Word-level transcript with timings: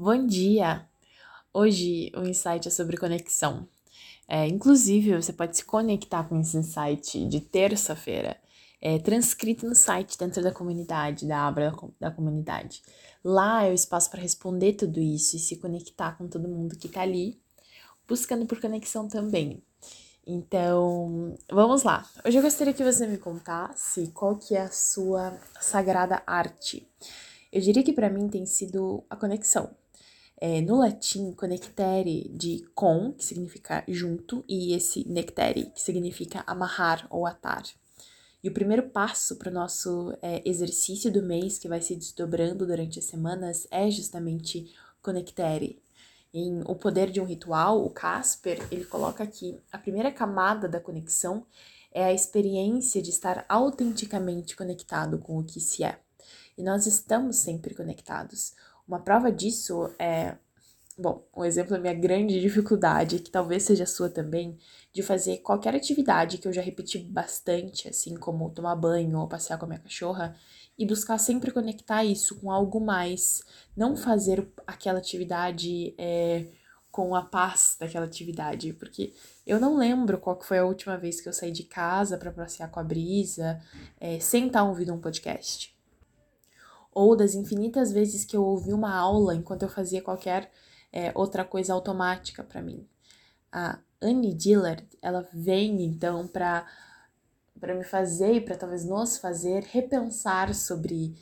Bom 0.00 0.28
dia! 0.28 0.88
Hoje 1.52 2.12
o 2.14 2.24
insight 2.24 2.68
é 2.68 2.70
sobre 2.70 2.96
conexão. 2.96 3.66
É, 4.28 4.46
inclusive, 4.46 5.16
você 5.20 5.32
pode 5.32 5.56
se 5.56 5.64
conectar 5.64 6.22
com 6.22 6.40
esse 6.40 6.56
insight 6.56 7.26
de 7.26 7.40
terça-feira, 7.40 8.36
é, 8.80 9.00
transcrito 9.00 9.66
no 9.66 9.74
site 9.74 10.16
dentro 10.16 10.40
da 10.40 10.52
comunidade, 10.52 11.26
da 11.26 11.48
aba 11.48 11.74
da 11.98 12.12
comunidade. 12.12 12.80
Lá 13.24 13.64
é 13.64 13.72
o 13.72 13.74
espaço 13.74 14.08
para 14.08 14.20
responder 14.20 14.74
tudo 14.74 15.00
isso 15.00 15.34
e 15.34 15.40
se 15.40 15.56
conectar 15.56 16.16
com 16.16 16.28
todo 16.28 16.46
mundo 16.46 16.78
que 16.78 16.86
está 16.86 17.00
ali, 17.00 17.36
buscando 18.06 18.46
por 18.46 18.60
conexão 18.60 19.08
também. 19.08 19.60
Então, 20.24 21.36
vamos 21.50 21.82
lá. 21.82 22.08
Hoje 22.24 22.38
eu 22.38 22.42
gostaria 22.42 22.72
que 22.72 22.84
você 22.84 23.04
me 23.04 23.18
contasse 23.18 24.06
qual 24.14 24.36
que 24.36 24.54
é 24.54 24.60
a 24.60 24.70
sua 24.70 25.36
sagrada 25.60 26.22
arte. 26.24 26.86
Eu 27.50 27.60
diria 27.60 27.82
que 27.82 27.92
para 27.92 28.08
mim 28.08 28.28
tem 28.28 28.46
sido 28.46 29.02
a 29.10 29.16
conexão. 29.16 29.74
É, 30.40 30.60
no 30.60 30.78
latim, 30.78 31.32
conectere 31.32 32.30
de 32.32 32.64
com, 32.74 33.12
que 33.12 33.24
significa 33.24 33.84
junto, 33.88 34.44
e 34.48 34.72
esse 34.72 35.06
nectere, 35.08 35.66
que 35.74 35.80
significa 35.80 36.44
amarrar 36.46 37.06
ou 37.10 37.26
atar. 37.26 37.64
E 38.42 38.48
o 38.48 38.54
primeiro 38.54 38.88
passo 38.90 39.34
para 39.36 39.50
o 39.50 39.52
nosso 39.52 40.16
é, 40.22 40.40
exercício 40.48 41.10
do 41.10 41.22
mês, 41.22 41.58
que 41.58 41.68
vai 41.68 41.80
se 41.80 41.96
desdobrando 41.96 42.64
durante 42.64 43.00
as 43.00 43.04
semanas, 43.06 43.66
é 43.68 43.90
justamente 43.90 44.72
conectere. 45.02 45.82
Em 46.32 46.62
O 46.66 46.76
Poder 46.76 47.10
de 47.10 47.20
um 47.20 47.24
Ritual, 47.24 47.84
o 47.84 47.90
Casper, 47.90 48.64
ele 48.70 48.84
coloca 48.84 49.24
aqui, 49.24 49.58
a 49.72 49.78
primeira 49.78 50.12
camada 50.12 50.68
da 50.68 50.78
conexão 50.78 51.44
é 51.90 52.04
a 52.04 52.12
experiência 52.12 53.02
de 53.02 53.10
estar 53.10 53.44
autenticamente 53.48 54.54
conectado 54.54 55.18
com 55.18 55.38
o 55.38 55.44
que 55.44 55.60
se 55.60 55.82
é. 55.82 55.98
E 56.56 56.62
nós 56.62 56.86
estamos 56.86 57.36
sempre 57.36 57.74
conectados. 57.74 58.52
Uma 58.88 59.00
prova 59.00 59.30
disso 59.30 59.90
é, 59.98 60.34
bom, 60.98 61.22
um 61.36 61.44
exemplo 61.44 61.72
da 61.72 61.78
minha 61.78 61.92
grande 61.92 62.40
dificuldade, 62.40 63.18
que 63.18 63.30
talvez 63.30 63.62
seja 63.62 63.84
sua 63.84 64.08
também, 64.08 64.58
de 64.92 65.02
fazer 65.02 65.38
qualquer 65.38 65.74
atividade 65.74 66.38
que 66.38 66.48
eu 66.48 66.52
já 66.52 66.62
repeti 66.62 66.98
bastante, 66.98 67.86
assim 67.86 68.16
como 68.16 68.48
tomar 68.50 68.74
banho 68.74 69.18
ou 69.18 69.28
passear 69.28 69.58
com 69.58 69.66
a 69.66 69.68
minha 69.68 69.80
cachorra, 69.80 70.34
e 70.78 70.86
buscar 70.86 71.18
sempre 71.18 71.50
conectar 71.50 72.02
isso 72.02 72.36
com 72.40 72.50
algo 72.50 72.80
mais. 72.80 73.42
Não 73.76 73.94
fazer 73.94 74.48
aquela 74.66 74.98
atividade 74.98 75.94
é, 75.98 76.46
com 76.90 77.14
a 77.14 77.22
paz 77.22 77.76
daquela 77.78 78.06
atividade, 78.06 78.72
porque 78.72 79.12
eu 79.46 79.60
não 79.60 79.76
lembro 79.76 80.18
qual 80.18 80.36
que 80.36 80.46
foi 80.46 80.58
a 80.58 80.64
última 80.64 80.96
vez 80.96 81.20
que 81.20 81.28
eu 81.28 81.32
saí 81.32 81.52
de 81.52 81.64
casa 81.64 82.16
para 82.16 82.32
passear 82.32 82.70
com 82.70 82.80
a 82.80 82.84
brisa, 82.84 83.60
é, 84.00 84.18
sem 84.18 84.46
estar 84.46 84.64
ouvindo 84.64 84.94
um 84.94 85.00
podcast 85.00 85.77
ou 86.92 87.16
das 87.16 87.34
infinitas 87.34 87.92
vezes 87.92 88.24
que 88.24 88.36
eu 88.36 88.44
ouvi 88.44 88.72
uma 88.72 88.94
aula 88.94 89.34
enquanto 89.34 89.62
eu 89.62 89.68
fazia 89.68 90.02
qualquer 90.02 90.50
é, 90.92 91.12
outra 91.14 91.44
coisa 91.44 91.72
automática 91.72 92.42
para 92.42 92.62
mim. 92.62 92.86
A 93.52 93.78
Annie 94.00 94.34
Dillard, 94.34 94.86
ela 95.02 95.28
vem 95.32 95.82
então 95.82 96.26
para 96.26 96.66
para 97.58 97.74
me 97.74 97.82
fazer 97.82 98.34
e 98.34 98.40
para 98.40 98.56
talvez 98.56 98.84
nos 98.84 99.18
fazer 99.18 99.64
repensar 99.64 100.54
sobre 100.54 101.16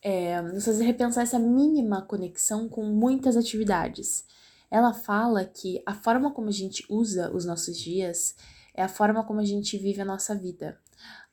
é, 0.00 0.40
nos 0.40 0.64
fazer 0.64 0.84
repensar 0.84 1.24
essa 1.24 1.38
mínima 1.38 2.02
conexão 2.02 2.68
com 2.68 2.84
muitas 2.84 3.36
atividades. 3.36 4.24
Ela 4.70 4.92
fala 4.92 5.44
que 5.44 5.82
a 5.84 5.94
forma 5.94 6.32
como 6.32 6.48
a 6.48 6.52
gente 6.52 6.84
usa 6.88 7.32
os 7.32 7.44
nossos 7.44 7.76
dias 7.76 8.36
é 8.74 8.82
a 8.82 8.88
forma 8.88 9.24
como 9.24 9.40
a 9.40 9.44
gente 9.44 9.76
vive 9.76 10.00
a 10.00 10.04
nossa 10.04 10.34
vida. 10.34 10.78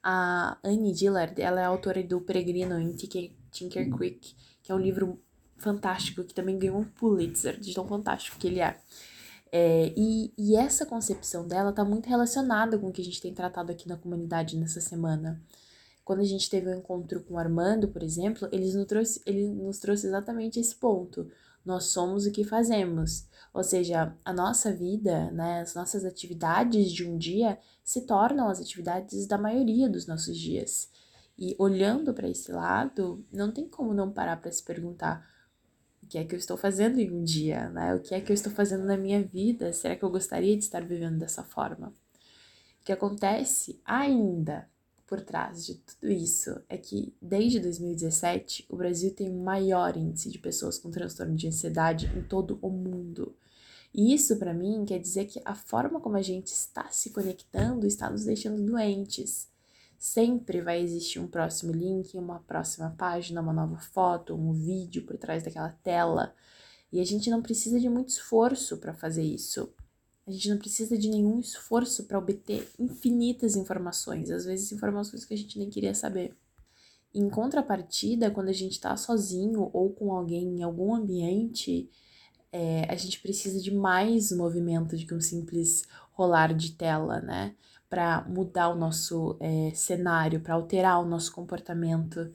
A 0.01 0.57
Annie 0.63 0.93
Dillard, 0.93 1.41
ela 1.41 1.61
é 1.61 1.65
autora 1.65 2.03
do 2.03 2.19
Peregrino 2.21 2.79
em 2.79 2.93
Tinker 2.93 3.89
Creek, 3.95 4.35
que 4.61 4.71
é 4.71 4.75
um 4.75 4.79
livro 4.79 5.19
fantástico, 5.57 6.23
que 6.23 6.33
também 6.33 6.59
ganhou 6.59 6.77
um 6.77 6.83
Pulitzer, 6.83 7.59
de 7.59 7.73
tão 7.73 7.87
fantástico 7.87 8.37
que 8.37 8.47
ele 8.47 8.59
é. 8.59 8.77
é 9.51 9.93
e, 9.95 10.33
e 10.37 10.55
essa 10.57 10.85
concepção 10.85 11.47
dela 11.47 11.69
está 11.69 11.85
muito 11.85 12.07
relacionada 12.07 12.77
com 12.77 12.89
o 12.89 12.91
que 12.91 13.01
a 13.01 13.05
gente 13.05 13.21
tem 13.21 13.33
tratado 13.33 13.71
aqui 13.71 13.87
na 13.87 13.97
comunidade 13.97 14.57
nessa 14.57 14.81
semana. 14.81 15.41
Quando 16.03 16.19
a 16.19 16.25
gente 16.25 16.49
teve 16.49 16.69
um 16.69 16.77
encontro 16.77 17.23
com 17.23 17.35
o 17.35 17.37
Armando, 17.37 17.87
por 17.87 18.03
exemplo, 18.03 18.49
ele 18.51 18.71
nos 18.73 18.85
trouxe, 18.85 19.21
ele 19.25 19.47
nos 19.47 19.79
trouxe 19.79 20.07
exatamente 20.07 20.59
esse 20.59 20.75
ponto. 20.75 21.29
Nós 21.65 21.85
somos 21.85 22.25
o 22.25 22.31
que 22.31 22.43
fazemos. 22.43 23.27
Ou 23.53 23.63
seja, 23.63 24.15
a 24.25 24.33
nossa 24.33 24.71
vida, 24.73 25.31
né, 25.31 25.61
as 25.61 25.75
nossas 25.75 26.03
atividades 26.03 26.91
de 26.91 27.07
um 27.07 27.17
dia 27.17 27.57
se 27.83 28.01
tornam 28.01 28.49
as 28.49 28.59
atividades 28.59 29.27
da 29.27 29.37
maioria 29.37 29.89
dos 29.89 30.07
nossos 30.07 30.37
dias. 30.37 30.89
E 31.37 31.55
olhando 31.57 32.13
para 32.13 32.27
esse 32.27 32.51
lado, 32.51 33.25
não 33.31 33.51
tem 33.51 33.67
como 33.67 33.93
não 33.93 34.11
parar 34.11 34.37
para 34.37 34.51
se 34.51 34.63
perguntar 34.63 35.27
o 36.01 36.07
que 36.07 36.17
é 36.17 36.23
que 36.23 36.35
eu 36.35 36.39
estou 36.39 36.57
fazendo 36.57 36.99
em 36.99 37.11
um 37.11 37.23
dia, 37.23 37.69
né? 37.69 37.95
O 37.95 37.99
que 37.99 38.13
é 38.13 38.21
que 38.21 38.31
eu 38.31 38.33
estou 38.33 38.51
fazendo 38.51 38.83
na 38.83 38.97
minha 38.97 39.23
vida? 39.23 39.71
Será 39.71 39.95
que 39.95 40.03
eu 40.03 40.09
gostaria 40.09 40.55
de 40.55 40.63
estar 40.63 40.83
vivendo 40.83 41.17
dessa 41.17 41.43
forma? 41.43 41.93
O 42.81 42.85
que 42.85 42.91
acontece 42.91 43.81
ainda 43.85 44.67
por 45.05 45.21
trás 45.21 45.65
de 45.65 45.75
tudo 45.75 46.11
isso 46.11 46.61
é 46.69 46.77
que 46.77 47.13
desde 47.21 47.59
2017 47.59 48.65
o 48.69 48.75
Brasil 48.75 49.13
tem 49.13 49.29
o 49.29 49.43
maior 49.43 49.95
índice 49.97 50.29
de 50.29 50.39
pessoas 50.39 50.77
com 50.77 50.89
transtorno 50.89 51.35
de 51.35 51.47
ansiedade 51.47 52.11
em 52.17 52.21
todo 52.23 52.57
o 52.61 52.69
mundo. 52.69 53.35
E 53.93 54.13
isso 54.13 54.37
para 54.37 54.53
mim 54.53 54.85
quer 54.85 54.99
dizer 54.99 55.25
que 55.25 55.41
a 55.45 55.53
forma 55.53 55.99
como 55.99 56.17
a 56.17 56.21
gente 56.21 56.47
está 56.47 56.89
se 56.89 57.11
conectando 57.11 57.85
está 57.85 58.09
nos 58.09 58.23
deixando 58.23 58.63
doentes. 58.65 59.47
Sempre 59.97 60.61
vai 60.61 60.81
existir 60.81 61.19
um 61.19 61.27
próximo 61.27 61.71
link, 61.71 62.17
uma 62.17 62.39
próxima 62.39 62.89
página, 62.97 63.41
uma 63.41 63.53
nova 63.53 63.77
foto, 63.77 64.35
um 64.35 64.51
vídeo 64.51 65.05
por 65.05 65.17
trás 65.17 65.43
daquela 65.43 65.69
tela. 65.69 66.33
E 66.91 66.99
a 66.99 67.05
gente 67.05 67.29
não 67.29 67.41
precisa 67.41 67.79
de 67.79 67.87
muito 67.87 68.09
esforço 68.09 68.77
para 68.77 68.93
fazer 68.93 69.23
isso. 69.23 69.73
A 70.25 70.31
gente 70.31 70.49
não 70.49 70.57
precisa 70.57 70.97
de 70.97 71.09
nenhum 71.09 71.39
esforço 71.39 72.05
para 72.05 72.17
obter 72.17 72.71
infinitas 72.79 73.55
informações, 73.55 74.31
às 74.31 74.45
vezes 74.45 74.71
informações 74.71 75.25
que 75.25 75.33
a 75.33 75.37
gente 75.37 75.59
nem 75.59 75.69
queria 75.69 75.93
saber. 75.93 76.33
Em 77.13 77.29
contrapartida, 77.29 78.31
quando 78.31 78.49
a 78.49 78.53
gente 78.53 78.71
está 78.71 78.95
sozinho 78.97 79.69
ou 79.73 79.91
com 79.91 80.13
alguém 80.13 80.59
em 80.59 80.63
algum 80.63 80.95
ambiente, 80.95 81.89
é, 82.51 82.85
a 82.89 82.95
gente 82.95 83.19
precisa 83.19 83.61
de 83.61 83.71
mais 83.71 84.31
movimento 84.31 84.95
do 84.95 85.05
que 85.05 85.13
um 85.13 85.21
simples 85.21 85.83
rolar 86.13 86.53
de 86.53 86.71
tela, 86.71 87.19
né? 87.19 87.55
Para 87.89 88.23
mudar 88.27 88.69
o 88.69 88.75
nosso 88.75 89.37
é, 89.39 89.71
cenário, 89.75 90.39
para 90.39 90.55
alterar 90.55 91.01
o 91.01 91.05
nosso 91.05 91.31
comportamento 91.31 92.33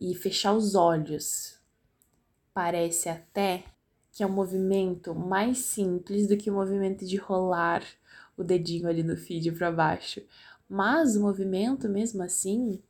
e 0.00 0.14
fechar 0.14 0.52
os 0.52 0.74
olhos. 0.74 1.58
Parece 2.52 3.08
até 3.08 3.64
que 4.14 4.22
é 4.22 4.26
um 4.26 4.32
movimento 4.32 5.14
mais 5.14 5.58
simples 5.58 6.28
do 6.28 6.36
que 6.36 6.48
o 6.48 6.54
movimento 6.54 7.04
de 7.04 7.16
rolar 7.16 7.82
o 8.36 8.44
dedinho 8.44 8.88
ali 8.88 9.02
no 9.02 9.16
feed 9.16 9.50
para 9.52 9.72
baixo. 9.72 10.22
Mas 10.68 11.16
o 11.16 11.20
movimento, 11.20 11.88
mesmo 11.88 12.22
assim, 12.22 12.80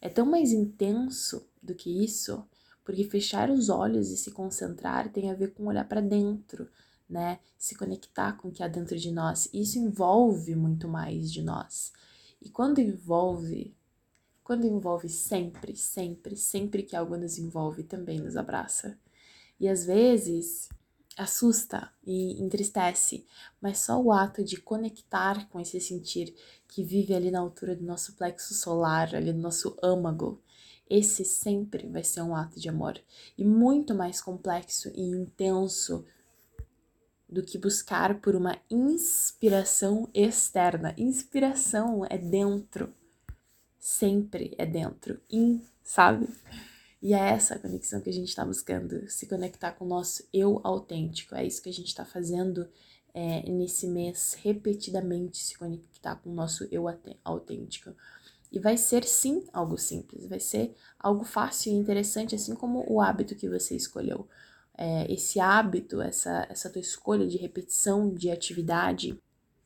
é 0.00 0.08
tão 0.08 0.24
mais 0.24 0.50
intenso 0.50 1.46
do 1.62 1.74
que 1.74 2.02
isso 2.02 2.44
porque 2.88 3.04
fechar 3.04 3.50
os 3.50 3.68
olhos 3.68 4.08
e 4.10 4.16
se 4.16 4.30
concentrar 4.30 5.12
tem 5.12 5.30
a 5.30 5.34
ver 5.34 5.52
com 5.52 5.66
olhar 5.66 5.86
para 5.86 6.00
dentro, 6.00 6.66
né? 7.06 7.38
Se 7.58 7.74
conectar 7.74 8.32
com 8.38 8.48
o 8.48 8.50
que 8.50 8.62
há 8.62 8.68
dentro 8.68 8.96
de 8.96 9.12
nós. 9.12 9.46
Isso 9.52 9.78
envolve 9.78 10.54
muito 10.54 10.88
mais 10.88 11.30
de 11.30 11.42
nós. 11.42 11.92
E 12.40 12.48
quando 12.48 12.80
envolve, 12.80 13.76
quando 14.42 14.66
envolve 14.66 15.10
sempre, 15.10 15.76
sempre, 15.76 16.34
sempre 16.34 16.82
que 16.82 16.96
algo 16.96 17.18
nos 17.18 17.36
envolve, 17.36 17.82
também 17.82 18.20
nos 18.20 18.38
abraça. 18.38 18.98
E 19.58 19.68
às 19.68 19.84
vezes 19.84 20.68
assusta 21.16 21.90
e 22.06 22.40
entristece, 22.40 23.26
mas 23.60 23.78
só 23.78 24.00
o 24.00 24.12
ato 24.12 24.44
de 24.44 24.56
conectar 24.60 25.48
com 25.48 25.58
esse 25.58 25.80
sentir 25.80 26.34
que 26.68 26.82
vive 26.82 27.12
ali 27.12 27.30
na 27.30 27.40
altura 27.40 27.74
do 27.74 27.84
nosso 27.84 28.12
plexo 28.12 28.54
solar, 28.54 29.14
ali 29.14 29.32
no 29.32 29.40
nosso 29.40 29.76
âmago, 29.82 30.40
esse 30.88 31.24
sempre 31.24 31.86
vai 31.88 32.02
ser 32.02 32.22
um 32.22 32.34
ato 32.34 32.58
de 32.58 32.68
amor 32.68 32.98
e 33.36 33.44
muito 33.44 33.94
mais 33.94 34.20
complexo 34.20 34.90
e 34.94 35.02
intenso 35.02 36.04
do 37.28 37.42
que 37.42 37.58
buscar 37.58 38.20
por 38.20 38.34
uma 38.34 38.56
inspiração 38.70 40.08
externa. 40.14 40.94
Inspiração 40.96 42.06
é 42.08 42.16
dentro, 42.16 42.94
sempre 43.78 44.54
é 44.56 44.64
dentro, 44.64 45.20
in, 45.30 45.62
sabe? 45.82 46.26
E 47.00 47.14
é 47.14 47.30
essa 47.30 47.58
conexão 47.58 48.00
que 48.00 48.10
a 48.10 48.12
gente 48.12 48.28
está 48.28 48.44
buscando, 48.44 49.08
se 49.08 49.26
conectar 49.26 49.72
com 49.72 49.84
o 49.84 49.88
nosso 49.88 50.24
eu 50.32 50.60
autêntico. 50.64 51.34
É 51.34 51.46
isso 51.46 51.62
que 51.62 51.68
a 51.68 51.72
gente 51.72 51.88
está 51.88 52.04
fazendo 52.04 52.68
é, 53.14 53.48
nesse 53.48 53.86
mês, 53.86 54.36
repetidamente 54.42 55.38
se 55.38 55.56
conectar 55.56 56.16
com 56.16 56.30
o 56.30 56.34
nosso 56.34 56.66
eu 56.70 56.86
autêntico. 57.24 57.92
E 58.50 58.58
vai 58.58 58.76
ser 58.76 59.04
sim 59.04 59.44
algo 59.52 59.76
simples, 59.76 60.26
vai 60.26 60.40
ser 60.40 60.74
algo 60.98 61.24
fácil 61.24 61.72
e 61.72 61.76
interessante, 61.76 62.34
assim 62.34 62.54
como 62.54 62.84
o 62.88 63.00
hábito 63.00 63.36
que 63.36 63.48
você 63.48 63.76
escolheu. 63.76 64.26
É, 64.76 65.12
esse 65.12 65.38
hábito, 65.38 66.00
essa, 66.00 66.46
essa 66.48 66.70
tua 66.70 66.80
escolha 66.80 67.26
de 67.26 67.36
repetição 67.36 68.12
de 68.12 68.30
atividade 68.30 69.20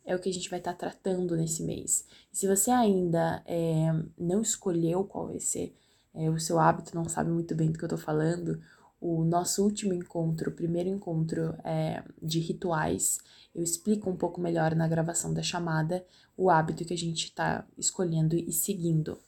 é 0.05 0.17
o 0.17 0.19
que 0.19 0.29
a 0.29 0.33
gente 0.33 0.51
vai 0.51 0.59
estar 0.59 0.73
tá 0.73 0.91
tratando 0.91 1.37
nesse 1.37 1.63
mês. 1.63 2.07
E 2.33 2.37
se 2.37 2.47
você 2.47 2.71
ainda 2.71 3.43
é, 3.47 3.93
não 4.19 4.43
escolheu 4.43 5.05
qual 5.05 5.29
vai 5.29 5.39
ser 5.39 5.75
é, 6.15 6.31
o 6.31 6.39
seu 6.39 6.59
hábito, 6.59 6.95
não 6.95 7.09
sabe 7.09 7.31
muito 7.31 7.55
bem 7.55 7.71
do 7.71 7.79
que 7.79 7.85
eu 7.85 7.89
tô 7.89 7.97
falando, 7.97 8.61
o 9.01 9.25
nosso 9.25 9.65
último 9.65 9.93
encontro, 9.93 10.51
o 10.51 10.55
primeiro 10.55 10.89
encontro 10.89 11.55
é, 11.65 12.05
de 12.23 12.39
rituais, 12.39 13.19
eu 13.55 13.63
explico 13.63 14.09
um 14.09 14.17
pouco 14.17 14.41
melhor 14.41 14.75
na 14.75 14.87
gravação 14.87 15.35
da 15.35 15.43
chamada 15.43 16.07
o 16.37 16.49
hábito 16.49 16.85
que 16.85 16.95
a 16.95 16.99
gente 16.99 17.25
está 17.25 17.67
escolhendo 17.77 18.37
e 18.37 18.53
seguindo. 18.53 19.19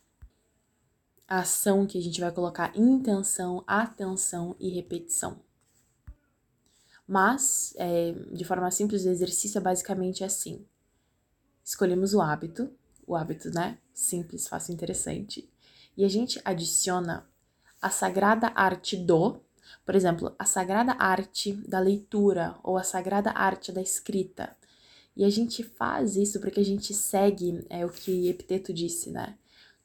A 1.26 1.40
ação 1.40 1.86
que 1.86 1.98
a 1.98 2.00
gente 2.00 2.20
vai 2.20 2.30
colocar 2.30 2.72
intenção, 2.76 3.64
atenção 3.66 4.54
e 4.60 4.68
repetição. 4.68 5.40
Mas, 7.06 7.74
é, 7.76 8.12
de 8.32 8.44
forma 8.44 8.70
simples, 8.70 9.04
o 9.04 9.10
exercício 9.10 9.58
é 9.58 9.60
basicamente 9.60 10.24
assim: 10.24 10.64
escolhemos 11.64 12.14
o 12.14 12.20
hábito, 12.20 12.70
o 13.06 13.14
hábito, 13.14 13.50
né? 13.50 13.78
Simples, 13.92 14.48
fácil 14.48 14.72
interessante. 14.72 15.50
E 15.96 16.04
a 16.04 16.08
gente 16.08 16.40
adiciona 16.44 17.26
a 17.80 17.90
sagrada 17.90 18.52
arte 18.54 18.96
do, 18.96 19.40
por 19.84 19.94
exemplo, 19.94 20.34
a 20.38 20.44
sagrada 20.44 20.92
arte 20.98 21.52
da 21.68 21.78
leitura 21.78 22.56
ou 22.62 22.76
a 22.76 22.82
sagrada 22.82 23.30
arte 23.30 23.70
da 23.70 23.82
escrita. 23.82 24.56
E 25.16 25.24
a 25.24 25.30
gente 25.30 25.62
faz 25.62 26.16
isso 26.16 26.40
porque 26.40 26.60
a 26.60 26.64
gente 26.64 26.92
segue 26.92 27.64
é, 27.70 27.86
o 27.86 27.90
que 27.90 28.28
Epiteto 28.28 28.72
disse, 28.72 29.10
né? 29.10 29.36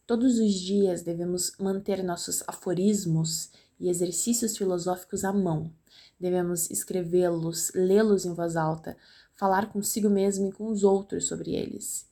Todos 0.08 0.40
os 0.40 0.54
dias 0.54 1.04
devemos 1.04 1.54
manter 1.60 2.04
nossos 2.04 2.44
aforismos 2.48 3.52
e 3.80 3.90
exercícios 3.90 4.58
filosóficos 4.58 5.24
à 5.24 5.32
mão. 5.32 5.72
Devemos 6.20 6.70
escrevê-los, 6.72 7.72
lê-los 7.76 8.26
em 8.26 8.34
voz 8.34 8.56
alta, 8.56 8.98
falar 9.36 9.72
consigo 9.72 10.10
mesmo 10.10 10.48
e 10.48 10.52
com 10.52 10.68
os 10.68 10.84
outros 10.84 11.28
sobre 11.28 11.54
eles. 11.54 12.09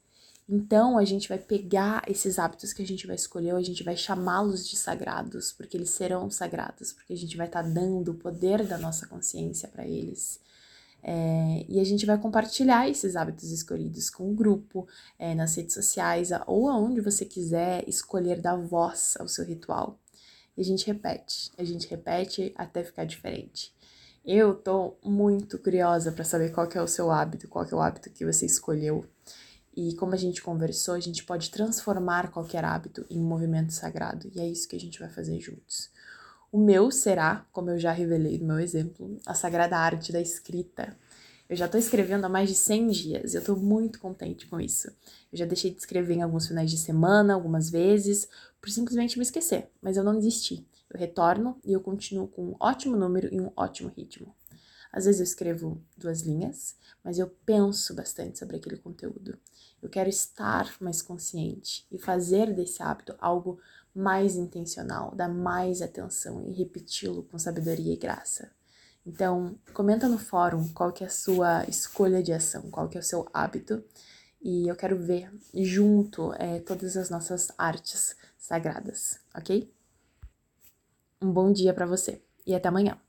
Então 0.49 0.97
a 0.97 1.03
gente 1.03 1.27
vai 1.27 1.37
pegar 1.37 2.03
esses 2.07 2.39
hábitos 2.39 2.71
que 2.71 2.81
a 2.81 2.87
gente 2.87 3.05
vai 3.05 3.17
escolher, 3.17 3.53
a 3.53 3.61
gente 3.61 3.83
vai 3.83 3.97
chamá-los 3.97 4.67
de 4.67 4.77
sagrados, 4.77 5.51
porque 5.51 5.75
eles 5.75 5.89
serão 5.89 6.29
sagrados, 6.29 6.93
porque 6.93 7.11
a 7.11 7.17
gente 7.17 7.35
vai 7.35 7.47
estar 7.47 7.63
tá 7.63 7.69
dando 7.69 8.11
o 8.11 8.15
poder 8.15 8.65
da 8.65 8.77
nossa 8.77 9.05
consciência 9.07 9.67
para 9.67 9.85
eles. 9.85 10.39
É, 11.03 11.65
e 11.67 11.79
a 11.79 11.83
gente 11.83 12.05
vai 12.05 12.17
compartilhar 12.17 12.89
esses 12.89 13.15
hábitos 13.15 13.51
escolhidos 13.51 14.09
com 14.09 14.31
o 14.31 14.33
grupo, 14.33 14.87
é, 15.19 15.35
nas 15.35 15.53
redes 15.55 15.73
sociais, 15.73 16.29
ou 16.45 16.69
aonde 16.69 17.01
você 17.01 17.25
quiser 17.25 17.87
escolher 17.87 18.39
dar 18.39 18.55
voz 18.55 19.15
ao 19.19 19.27
seu 19.27 19.45
ritual. 19.45 19.99
E 20.55 20.61
a 20.61 20.63
gente 20.63 20.87
repete, 20.87 21.51
a 21.57 21.63
gente 21.63 21.87
repete 21.87 22.53
até 22.55 22.83
ficar 22.83 23.05
diferente. 23.05 23.73
Eu 24.25 24.55
tô 24.55 24.95
muito 25.03 25.59
curiosa 25.59 26.11
para 26.11 26.23
saber 26.23 26.51
qual 26.51 26.67
que 26.67 26.77
é 26.77 26.81
o 26.81 26.87
seu 26.87 27.11
hábito, 27.11 27.47
qual 27.47 27.65
que 27.65 27.73
é 27.73 27.77
o 27.77 27.81
hábito 27.81 28.09
que 28.09 28.25
você 28.25 28.45
escolheu 28.45 29.05
e 29.77 29.93
como 29.93 30.15
a 30.15 30.17
gente 30.17 30.41
conversou, 30.41 30.95
a 30.95 30.99
gente 30.99 31.23
pode 31.23 31.51
transformar 31.51 32.31
qualquer 32.31 32.65
hábito 32.65 33.05
em 33.11 33.19
um 33.19 33.27
movimento 33.27 33.71
sagrado. 33.71 34.27
E 34.33 34.39
é 34.39 34.49
isso 34.49 34.67
que 34.67 34.75
a 34.75 34.79
gente 34.79 34.99
vai 34.99 35.07
fazer 35.07 35.39
juntos. 35.39 35.91
O 36.51 36.57
meu 36.57 36.89
será, 36.89 37.45
como 37.51 37.69
eu 37.69 37.77
já 37.77 37.91
revelei 37.91 38.39
no 38.39 38.47
meu 38.47 38.59
exemplo, 38.59 39.19
a 39.23 39.35
sagrada 39.35 39.77
arte 39.77 40.11
da 40.11 40.19
escrita. 40.19 40.97
Eu 41.47 41.55
já 41.55 41.65
estou 41.65 41.79
escrevendo 41.79 42.25
há 42.25 42.29
mais 42.29 42.49
de 42.49 42.55
100 42.55 42.87
dias 42.87 43.33
e 43.33 43.37
eu 43.37 43.39
estou 43.39 43.55
muito 43.55 43.99
contente 43.99 44.47
com 44.47 44.59
isso. 44.59 44.87
Eu 45.31 45.37
já 45.37 45.45
deixei 45.45 45.69
de 45.69 45.77
escrever 45.77 46.15
em 46.15 46.23
alguns 46.23 46.47
finais 46.47 46.71
de 46.71 46.77
semana, 46.79 47.35
algumas 47.35 47.69
vezes, 47.69 48.27
por 48.59 48.71
simplesmente 48.71 49.19
me 49.19 49.23
esquecer, 49.23 49.69
mas 49.79 49.95
eu 49.95 50.03
não 50.03 50.15
desisti. 50.15 50.65
Eu 50.89 50.99
retorno 50.99 51.55
e 51.63 51.71
eu 51.71 51.81
continuo 51.81 52.27
com 52.27 52.45
um 52.45 52.55
ótimo 52.59 52.97
número 52.97 53.31
e 53.31 53.39
um 53.39 53.51
ótimo 53.55 53.91
ritmo. 53.95 54.33
Às 54.97 55.05
vezes 55.05 55.21
eu 55.21 55.25
escrevo 55.25 55.79
duas 55.95 56.21
linhas, 56.21 56.75
mas 57.03 57.19
eu 57.19 57.27
penso 57.45 57.93
bastante 57.93 58.39
sobre 58.39 58.55
aquele 58.55 58.77
conteúdo. 58.77 59.37
Eu 59.79 59.89
quero 59.89 60.09
estar 60.09 60.75
mais 60.81 61.03
consciente 61.03 61.85
e 61.91 61.99
fazer 61.99 62.51
desse 62.51 62.81
hábito 62.81 63.13
algo 63.19 63.59
mais 63.93 64.35
intencional, 64.35 65.13
dar 65.13 65.29
mais 65.29 65.83
atenção 65.83 66.43
e 66.47 66.51
repeti-lo 66.51 67.21
com 67.21 67.37
sabedoria 67.37 67.93
e 67.93 67.95
graça. 67.95 68.49
Então, 69.05 69.59
comenta 69.71 70.09
no 70.09 70.17
fórum 70.17 70.67
qual 70.69 70.91
que 70.91 71.03
é 71.03 71.07
a 71.07 71.11
sua 71.11 71.63
escolha 71.69 72.23
de 72.23 72.33
ação, 72.33 72.63
qual 72.71 72.89
que 72.89 72.97
é 72.97 72.99
o 72.99 73.03
seu 73.03 73.27
hábito, 73.31 73.83
e 74.41 74.67
eu 74.67 74.75
quero 74.75 74.97
ver 74.97 75.31
junto 75.53 76.33
é, 76.33 76.59
todas 76.61 76.97
as 76.97 77.11
nossas 77.11 77.51
artes 77.55 78.15
sagradas, 78.35 79.19
ok? 79.35 79.71
Um 81.21 81.31
bom 81.31 81.53
dia 81.53 81.71
para 81.71 81.85
você 81.85 82.19
e 82.47 82.55
até 82.55 82.67
amanhã. 82.67 82.99